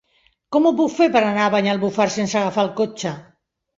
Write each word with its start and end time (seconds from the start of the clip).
Com 0.55 0.67
ho 0.69 0.69
puc 0.79 0.93
fer 0.95 1.07
per 1.15 1.21
anar 1.25 1.43
a 1.47 1.51
Banyalbufar 1.57 2.09
sense 2.17 2.39
agafar 2.41 2.65
el 2.69 2.77
cotxe? 2.81 3.13